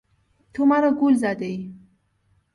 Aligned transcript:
تو 0.53 0.65
مرا 0.65 0.91
گول 0.99 1.13
زدهای! 1.23 1.73